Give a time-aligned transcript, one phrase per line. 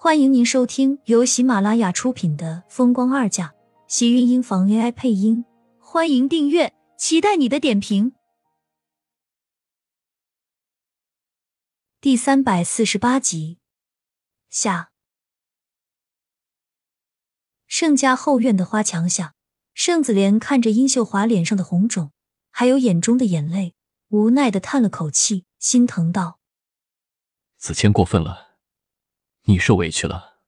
[0.00, 3.48] 欢迎您收听由喜马拉雅出品的《风光二嫁》，
[3.88, 5.44] 喜运音房 AI 配音。
[5.80, 8.12] 欢迎订阅，期待你的点评。
[12.00, 13.58] 第三百四十八集
[14.48, 14.92] 下，
[17.66, 19.34] 盛家后院的花墙下，
[19.74, 22.12] 盛子莲看着殷秀华脸上的红肿，
[22.52, 23.74] 还有眼中的眼泪，
[24.10, 26.38] 无奈的叹了口气，心疼道
[27.58, 28.46] ：“子谦过分了。”
[29.48, 30.40] 你受委屈了。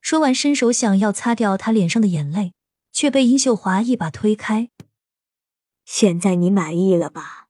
[0.00, 2.52] 说完，伸手想要擦掉他脸上的眼泪，
[2.92, 4.70] 却被殷秀华一把推开。
[5.84, 7.46] 现在你满意了吧？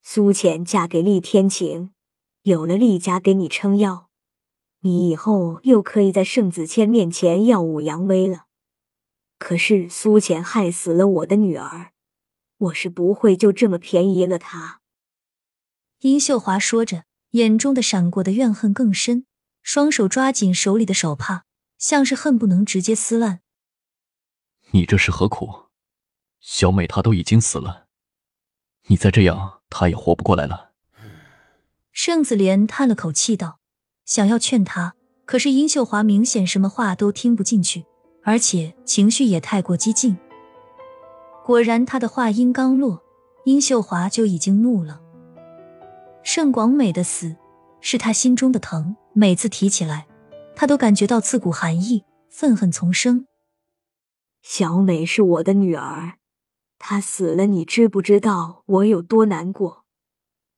[0.00, 1.92] 苏浅嫁给厉天晴，
[2.42, 4.08] 有了厉家给你撑腰，
[4.80, 8.46] 你以后又可以在盛子谦面前耀武扬威了。
[9.38, 11.90] 可是苏浅害死了我的女儿，
[12.58, 14.80] 我是不会就这么便宜了她。
[16.00, 19.26] 殷秀华说着，眼中的闪过的怨恨更深。
[19.64, 21.44] 双手抓紧手里的手帕，
[21.78, 23.40] 像是恨不能直接撕烂。
[24.72, 25.70] 你这是何苦？
[26.38, 27.86] 小美她都已经死了，
[28.88, 30.72] 你再这样，她也活不过来了。
[31.92, 33.58] 盛子莲叹了口气道
[34.04, 37.86] ：“想要劝她，可是殷秀华明显什么话都听不进去，
[38.22, 40.18] 而且情绪也太过激进。
[41.42, 43.02] 果然，他的话音刚落，
[43.46, 45.00] 殷秀华就已经怒了。
[46.22, 47.34] 盛广美的死，
[47.80, 50.08] 是他心中的疼。”每次提起来，
[50.56, 53.26] 他都感觉到刺骨寒意，愤恨丛生。
[54.42, 56.18] 小美是我的女儿，
[56.78, 59.84] 她死了，你知不知道我有多难过？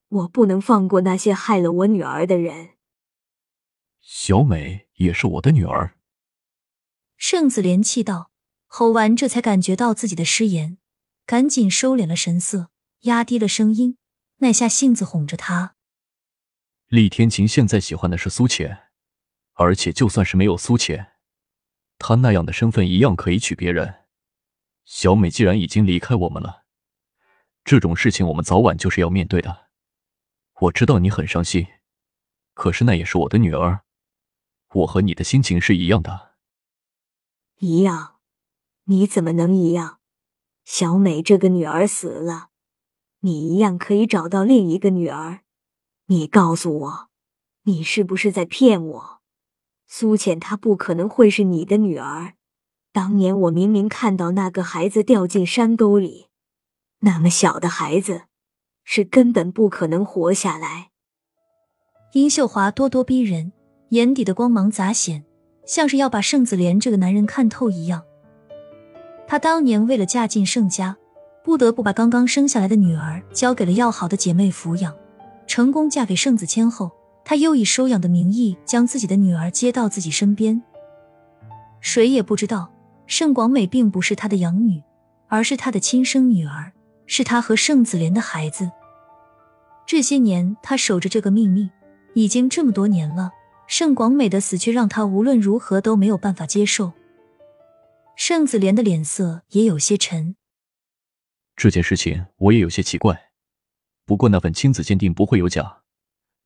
[0.09, 2.71] 我不能放过那些害了我女儿的人。
[4.01, 5.99] 小美也是我的女儿。
[7.17, 8.31] 盛子连气道，
[8.67, 10.79] 吼完这才感觉到自己的失言，
[11.27, 12.71] 赶紧收敛了神色，
[13.03, 13.99] 压低了声音，
[14.39, 15.76] 耐下性子哄着他。
[16.89, 18.85] 厉天晴现在喜欢的是苏浅，
[19.55, 21.15] 而且就算是没有苏浅，
[21.99, 24.05] 他那样的身份一样可以娶别人。
[24.85, 26.65] 小美既然已经离开我们了，
[27.65, 29.67] 这种事情我们早晚就是要面对的。
[30.61, 31.67] 我知道你很伤心，
[32.55, 33.81] 可是那也是我的女儿，
[34.73, 36.37] 我和你的心情是一样的。
[37.59, 38.21] 一样？
[38.85, 39.99] 你怎么能一样？
[40.65, 42.51] 小美这个女儿死了，
[43.21, 45.41] 你一样可以找到另一个女儿。
[46.09, 47.09] 你告诉我，
[47.65, 49.19] 你是不是在骗我？
[49.89, 52.35] 苏浅她不可能会是你的女儿。
[52.93, 56.29] 当年我明明看到那个孩子掉进山沟里，
[57.01, 58.23] 那么小的孩子
[58.85, 60.91] 是根本不可能活下来。
[62.13, 63.53] 殷秀华咄咄逼人，
[63.89, 65.25] 眼底的光芒杂显，
[65.67, 68.05] 像是要把盛子莲这个男人看透一样。
[69.27, 70.97] 她当年为了嫁进盛家，
[71.43, 74.97] 不得不把刚刚生下来的女儿交给了要好的姐妹抚养。
[75.57, 76.93] 成功嫁给盛子谦后，
[77.25, 80.63] 她又以收养的名义将自己的女儿接到自己身边。
[81.81, 82.71] 谁也不知道，
[83.07, 84.83] 盛广美并不是他的养女，
[85.29, 86.75] 而是他的亲生女儿，
[87.07, 88.71] 是他和盛子莲的孩子。
[89.87, 91.71] 这些年，他守着这个秘密，
[92.13, 93.31] 已经这么多年了。
[93.67, 96.93] 盛广美的死却让他无论如何都没有办法接受。
[98.15, 100.37] 盛子莲的脸色也有些沉。
[101.57, 103.26] 这件事情我也有些奇怪。
[104.07, 105.83] 不过那份亲子鉴定不会有假，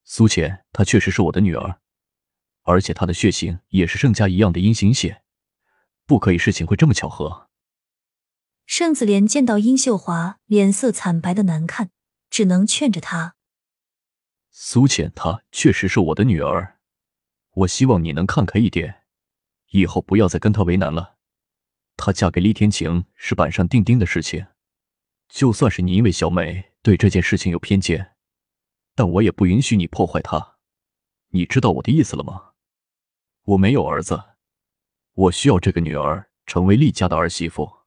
[0.02, 1.78] 苏浅她确实是我的女儿，
[2.62, 5.22] 而且她的血型也是盛家一样的阴型血，
[6.06, 7.48] 不可以事情会这么巧合。
[8.64, 11.90] 盛子莲见到殷秀华脸色惨白的难看，
[12.30, 13.36] 只能劝着她：
[14.50, 16.78] 苏浅她确实是我的女儿，
[17.52, 19.02] 我希望你能看开一点，
[19.72, 21.18] 以后不要再跟她为难了。
[21.96, 24.46] 她嫁给厉天晴是板上钉钉的事情，
[25.30, 26.70] 就算是你因为小美。
[26.82, 28.16] 对这件事情有偏见，
[28.94, 30.56] 但我也不允许你破坏她。
[31.28, 32.52] 你知道我的意思了吗？
[33.42, 34.18] 我没有儿子，
[35.12, 37.80] 我需要这个女儿成为厉家的儿媳妇。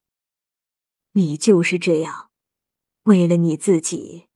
[1.13, 2.29] 你就是这样，
[3.05, 4.27] 为了你自己，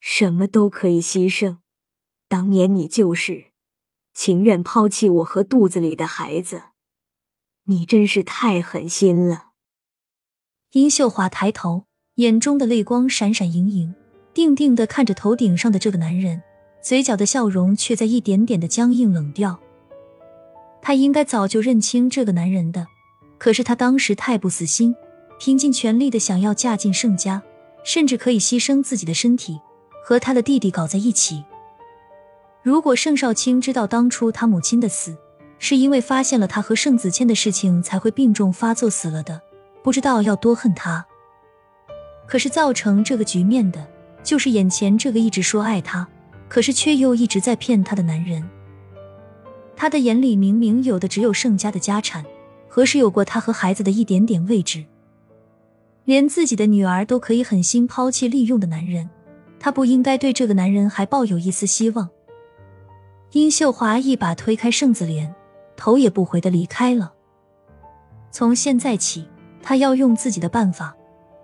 [0.00, 1.60] 什么都可以牺牲。
[2.28, 3.52] 当年你就是
[4.12, 6.64] 情愿抛弃我和肚子里的孩子，
[7.62, 9.52] 你真是太狠心了。
[10.72, 11.86] 殷秀华抬头。
[12.16, 13.92] 眼中的泪光闪闪盈盈，
[14.32, 16.40] 定定的看着头顶上的这个男人，
[16.80, 19.58] 嘴角的笑容却在一点点的僵硬冷掉。
[20.80, 22.86] 他应该早就认清这个男人的，
[23.36, 24.94] 可是他当时太不死心，
[25.40, 27.42] 拼尽全力的想要嫁进盛家，
[27.82, 29.58] 甚至可以牺牲自己的身体
[30.04, 31.42] 和他的弟弟搞在一起。
[32.62, 35.16] 如果盛少卿知道当初他母亲的死
[35.58, 39.40] 是因为发现了他和盛子谦的事情才会病重发作死了的，
[39.82, 41.04] 不知道要多恨他。
[42.26, 43.86] 可是造成这个局面的，
[44.22, 46.06] 就是眼前这个一直说爱他，
[46.48, 48.42] 可是却又一直在骗他的男人。
[49.76, 52.24] 他的眼里明明有的只有盛家的家产，
[52.68, 54.84] 何时有过他和孩子的一点点位置？
[56.04, 59.08] 连自己的女儿都可以狠心抛弃利用的男人，
[59.58, 62.08] 他不应该对这个男人还抱有一丝希望。
[63.32, 65.34] 殷秀华一把推开盛子莲，
[65.76, 67.12] 头也不回的离开了。
[68.30, 69.26] 从现在起，
[69.62, 70.94] 他要用自己的办法，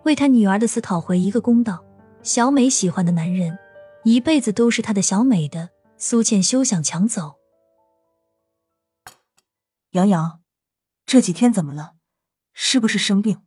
[0.04, 1.84] 为他女儿的死讨回一个公道。
[2.22, 3.58] 小美喜欢的男人，
[4.04, 5.70] 一辈子都是他的小美的。
[5.96, 7.34] 苏倩休想抢走。
[9.90, 10.40] 杨洋，
[11.04, 11.94] 这几天怎么了？
[12.52, 13.42] 是不是生病？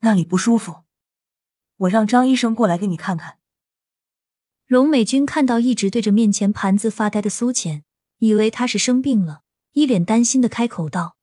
[0.00, 0.84] 那里不舒服？
[1.76, 3.38] 我让张医生过来给你看看。
[4.66, 7.84] 荣美君看到一直对着面前盘子发呆的苏浅，
[8.18, 11.16] 以为她是生病了，一脸担心的开口道。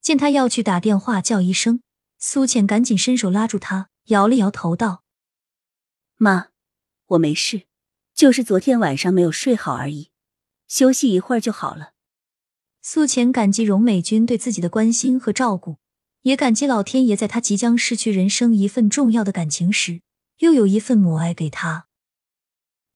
[0.00, 1.82] 见他要去打电话叫医生，
[2.20, 5.02] 苏浅赶紧伸手拉住他，摇了摇头道
[6.16, 6.50] ：“妈，
[7.06, 7.66] 我没事，
[8.14, 10.10] 就是昨天晚上没有睡好而已，
[10.68, 11.94] 休息一会儿就好了。”
[12.82, 15.78] 苏浅感激荣美君对自己的关心和照顾。
[16.22, 20.02] 也感激老天爷，在他即将失去人生一份重要的感情时，
[20.40, 21.86] 又有一份母爱给他。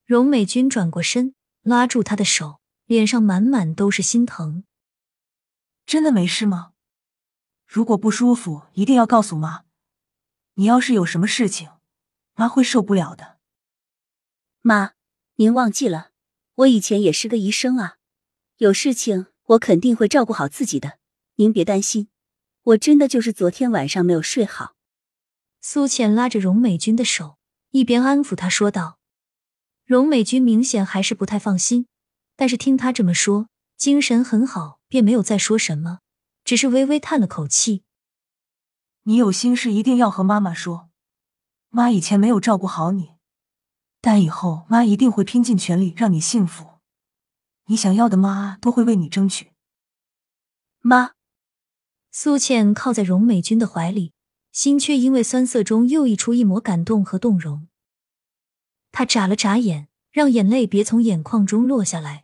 [0.05, 4.65] 荣美君转过身，拉住他的手，脸上满满都是心疼。
[5.87, 6.74] 真的没事吗？
[7.75, 9.65] 如果不舒服，一定要告诉妈。
[10.55, 11.71] 你要是有什么事情，
[12.37, 13.39] 妈会受不了的。
[14.63, 14.93] 妈，
[15.35, 16.13] 您忘记了，
[16.55, 17.97] 我以前也是个医生啊，
[18.59, 21.01] 有事情我肯定会照顾好自己的，
[21.35, 22.07] 您别担心。
[22.63, 24.77] 我真的就是昨天晚上没有睡好。
[25.61, 27.39] 苏浅拉着荣美君的手，
[27.73, 29.01] 一边安抚她说道
[29.85, 31.89] ：“荣美君明显还是不太放心，
[32.37, 35.99] 但是听他这么说，精神很好，便没有再说什么，
[36.45, 37.83] 只是微微叹了口气。
[39.05, 40.91] 你有心事一定要和妈妈说。
[41.71, 43.15] 妈以前没有照顾好你，
[44.01, 46.75] 但以后妈一定会拼尽全力让你幸福。
[47.67, 49.51] 你想要的，妈都会为你争取。
[50.81, 51.13] 妈。”
[52.13, 54.13] 苏倩靠在荣美君的怀里，
[54.53, 57.67] 心却因为酸涩中又溢出一抹感动和动容。
[58.93, 62.24] 她眨了眨眼，让眼泪别从眼眶中落下来。